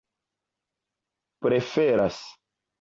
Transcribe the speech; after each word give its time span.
preferas 1.43 2.17